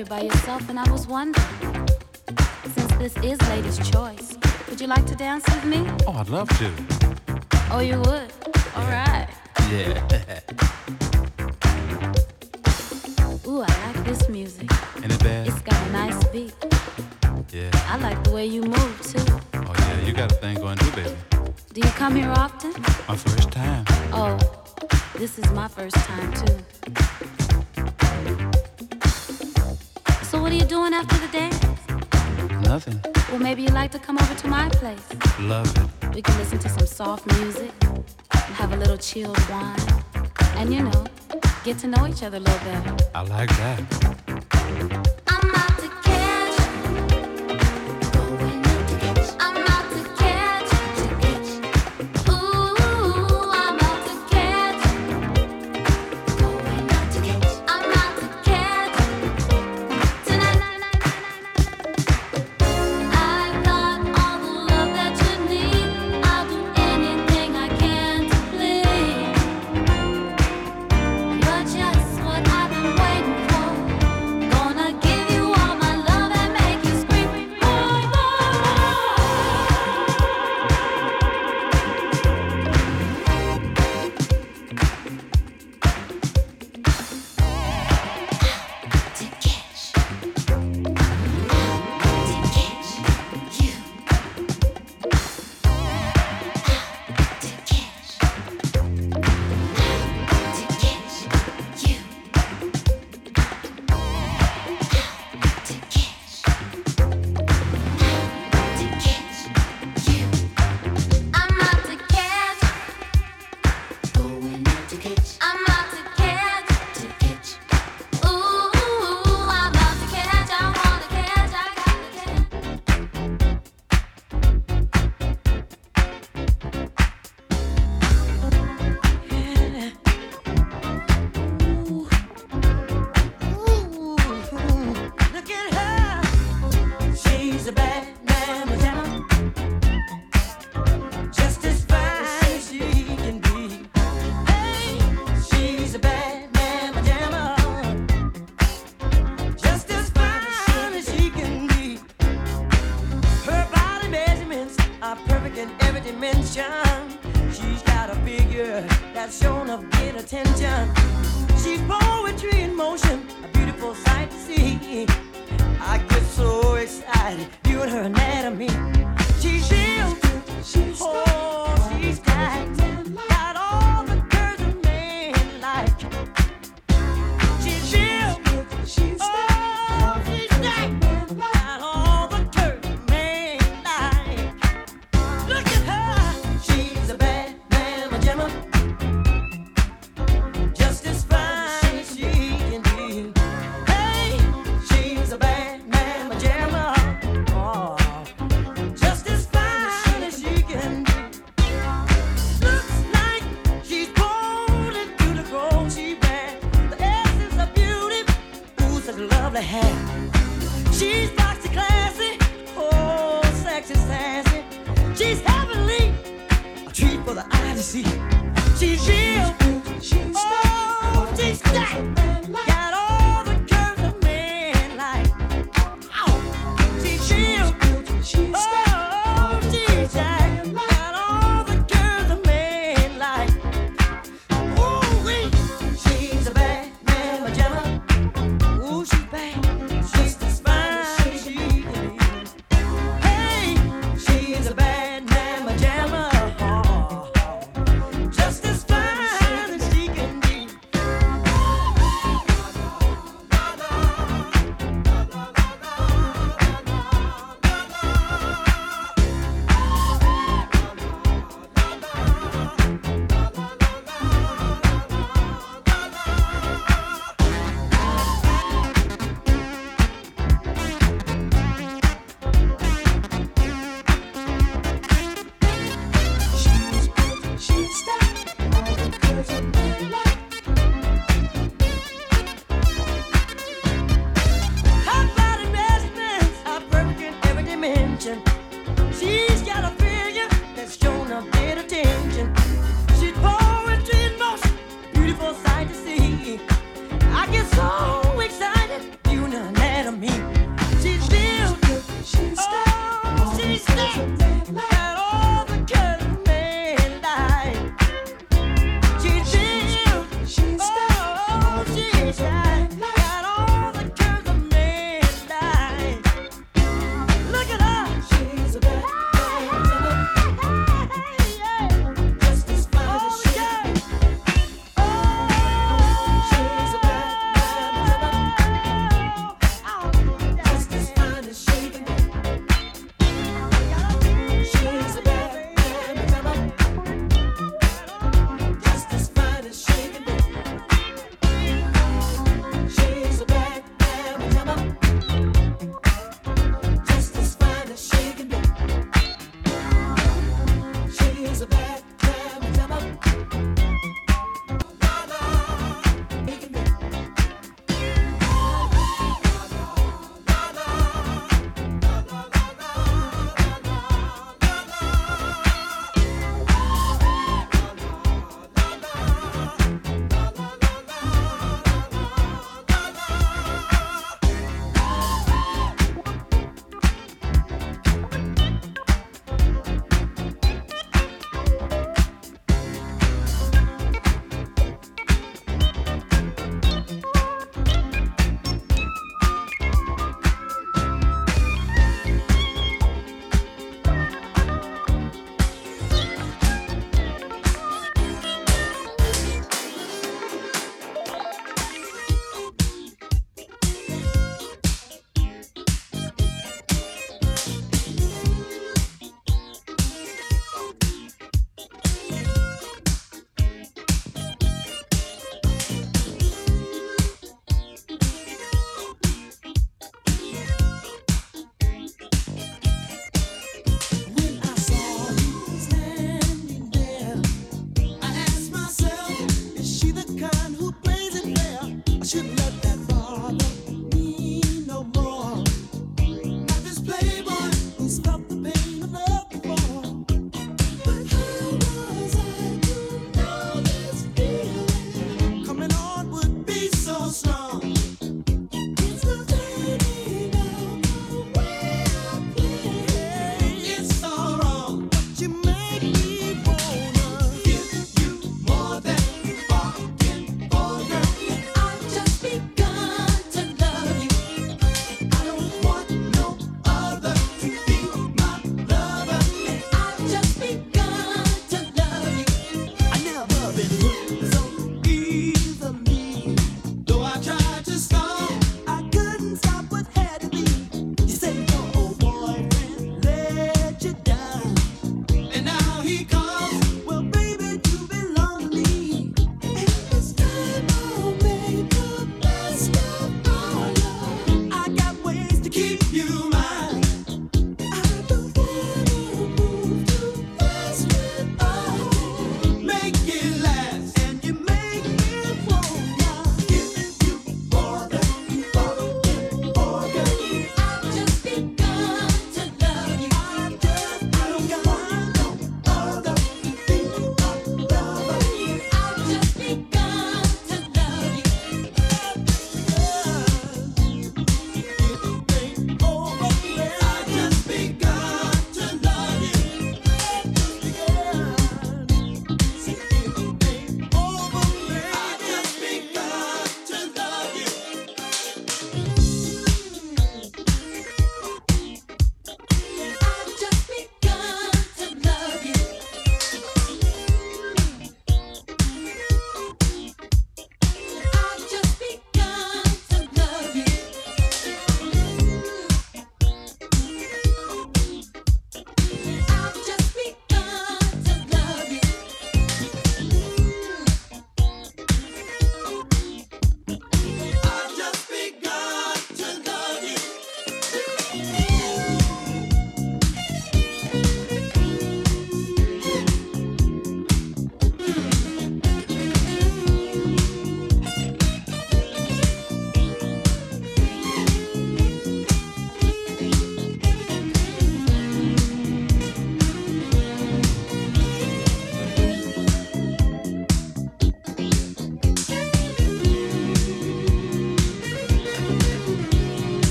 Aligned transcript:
here 0.00 0.06
by 0.06 0.22
yourself, 0.22 0.66
and 0.70 0.78
I 0.78 0.90
was 0.90 1.06
wondering, 1.06 1.86
since 2.64 2.92
this 2.94 3.14
is 3.18 3.38
Lady's 3.50 3.76
Choice, 3.90 4.38
would 4.70 4.80
you 4.80 4.86
like 4.86 5.04
to 5.04 5.14
dance 5.14 5.44
with 5.44 5.64
me? 5.66 5.86
Oh, 6.06 6.14
I'd 6.14 6.30
love 6.30 6.48
to. 6.56 6.72
Oh, 7.70 7.80
you 7.80 7.98
would? 7.98 8.32
All 8.76 8.86
right. 8.86 9.28
Yeah. 9.70 10.40
Ooh, 13.46 13.60
I 13.60 13.92
like 13.92 14.04
this 14.06 14.26
music. 14.30 14.70
Ain't 15.02 15.12
it 15.12 15.22
bad? 15.22 15.48
It's 15.48 15.60
got 15.60 15.76
a 15.88 15.92
nice 15.92 16.24
beat. 16.28 16.54
Yeah. 17.52 17.70
I 17.74 17.98
like 17.98 18.24
the 18.24 18.30
way 18.30 18.46
you 18.46 18.62
move, 18.62 19.02
too. 19.02 19.22
Oh, 19.52 19.74
yeah, 19.80 20.00
you 20.06 20.14
got 20.14 20.32
a 20.32 20.34
thing 20.36 20.56
going 20.56 20.78
too, 20.78 20.92
baby. 20.92 21.14
Do 21.74 21.80
you 21.82 21.92
come 22.00 22.16
here 22.16 22.30
often? 22.30 22.72
My 23.06 23.16
first 23.16 23.50
time. 23.50 23.84
Oh, 24.14 24.38
this 25.16 25.38
is 25.38 25.50
my 25.50 25.68
first 25.68 25.96
time, 25.96 26.32
too. 26.32 26.59
soft 37.02 37.26
music, 37.38 37.72
have 38.30 38.74
a 38.74 38.76
little 38.76 38.98
chilled 38.98 39.38
wine, 39.48 40.04
and 40.56 40.70
you 40.70 40.82
know, 40.82 41.06
get 41.64 41.78
to 41.78 41.86
know 41.86 42.06
each 42.06 42.22
other 42.22 42.36
a 42.36 42.40
little 42.40 42.58
better. 42.58 42.94
I 43.14 43.22
like 43.22 43.48
that. 43.48 44.29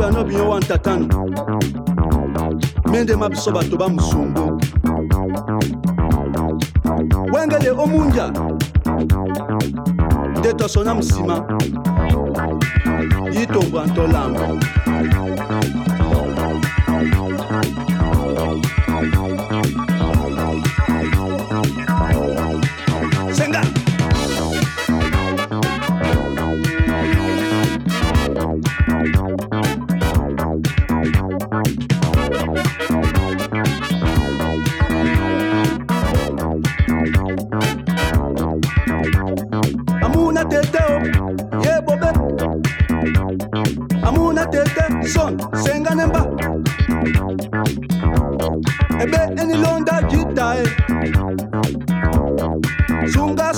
be 0.00 0.06
ano 0.06 0.24
bino 0.24 0.48
wa 0.48 0.60
ntatano. 0.60 1.06
Mendema 2.90 3.28
biso 3.28 3.52
bato 3.52 3.76
bamusungu 3.76 4.60
wengele 7.32 7.70
omunja. 7.70 8.32
Nde 10.38 10.52
tosona 10.52 10.94
nsima 10.94 11.44
yitombwa 13.32 13.86
ntolamba. 13.86 14.48
Junga 53.06 53.49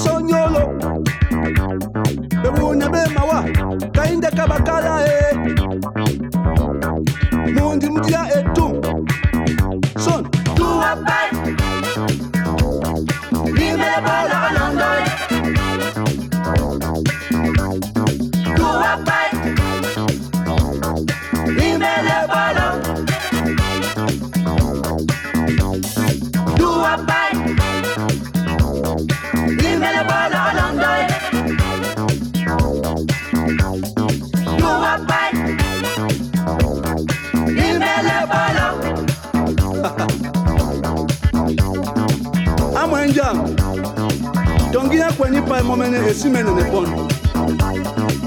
kueni 45.22 45.42
pa 45.42 45.60
e 45.60 45.62
mo 45.62 45.76
mene 45.76 45.98
e 46.10 46.14
si 46.14 46.28
mene 46.28 46.50
ne 46.50 46.64
pon. 46.64 46.86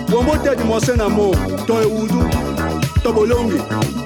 Gombo 0.09 0.37
tedi 0.37 0.63
mo 0.63 0.79
se 0.79 0.95
na 0.95 1.09
mo 1.09 1.31
to 1.67 1.81
e 1.81 1.85
wudu 1.85 2.23
to 3.03 3.11
bolongi. 3.11 4.04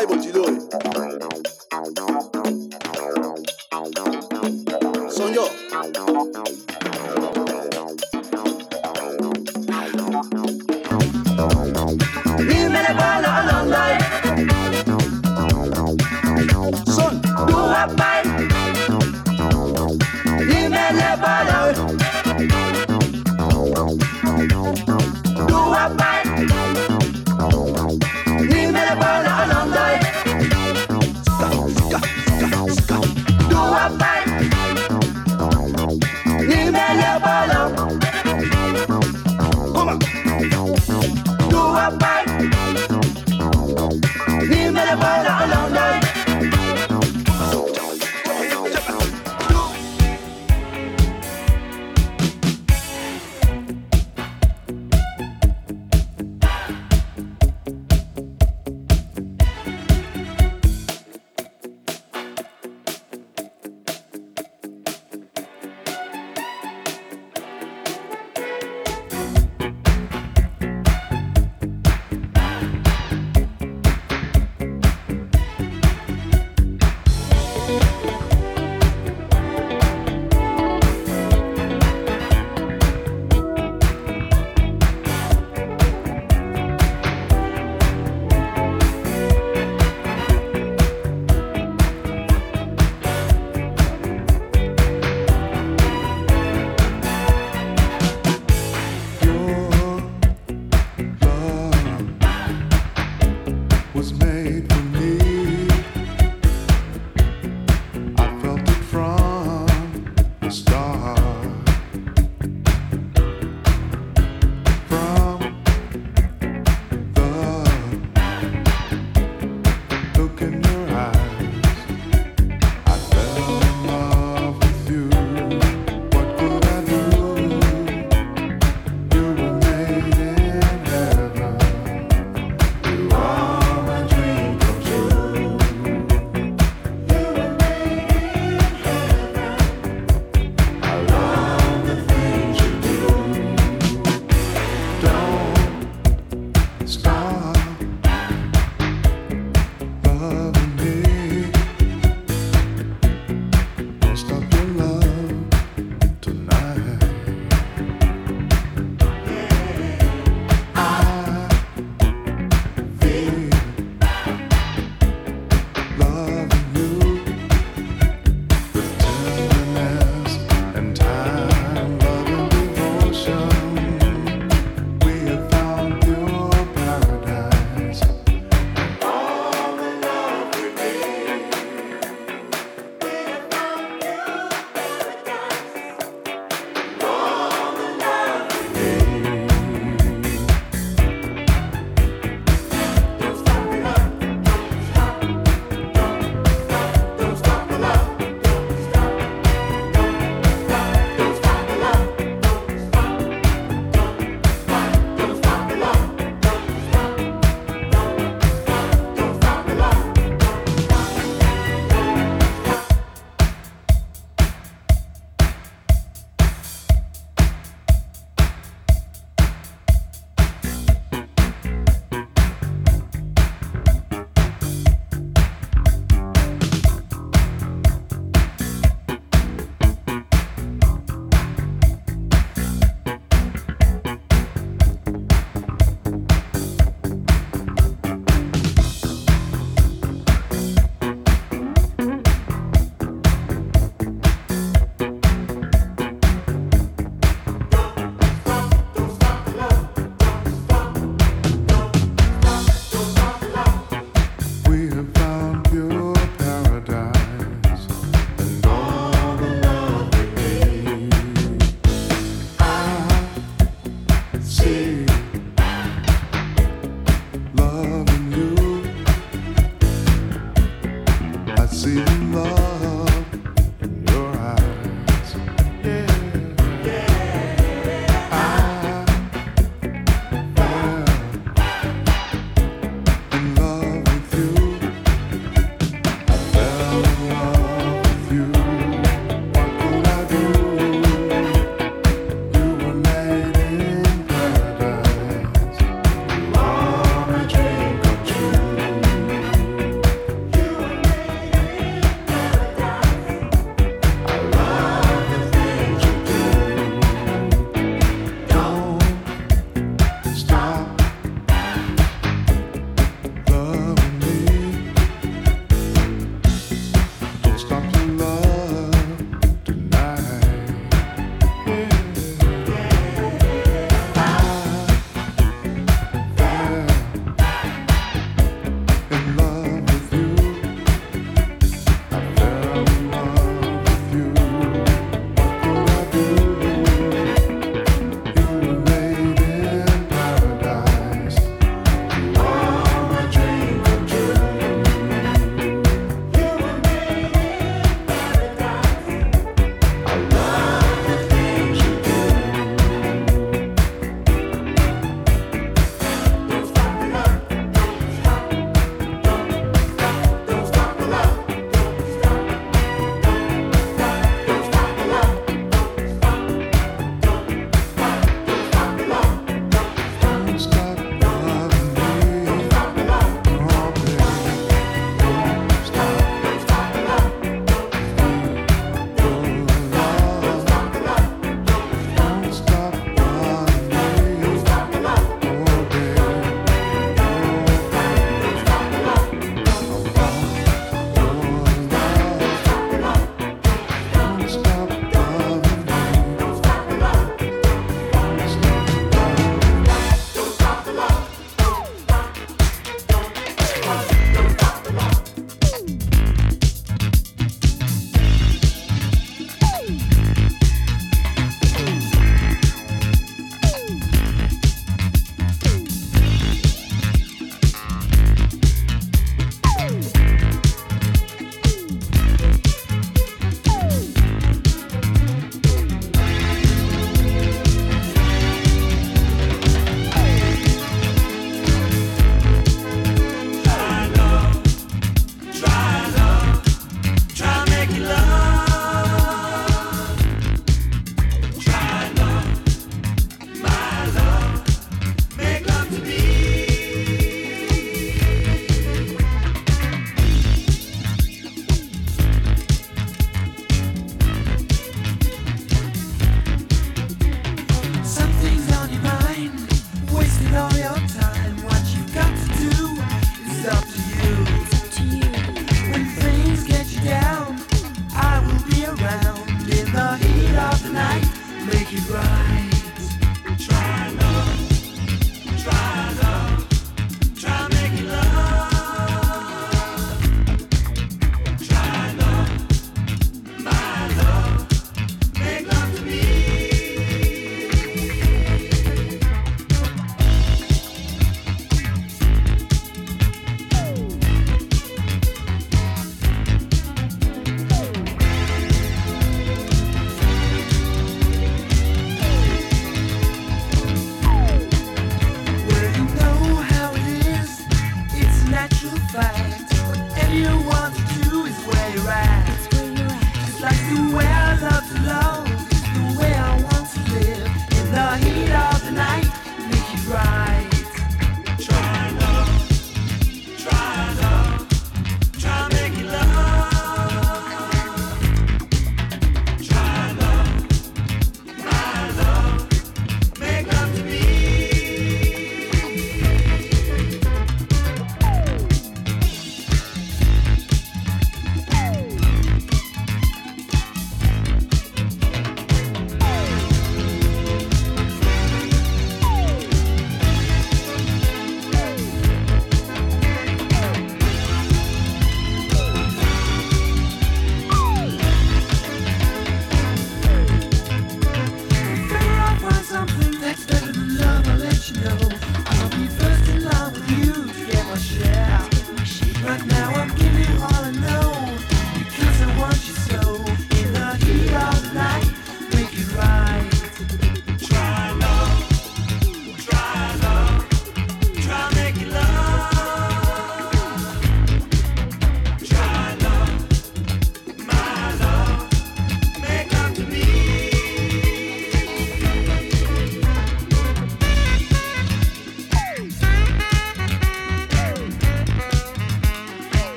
Bible 0.00 0.29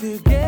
together, 0.00 0.39